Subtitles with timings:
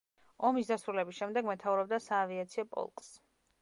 [0.47, 3.19] ომის დასრულების შემდეგ მეთაურობდა საავიაციო პოლკს.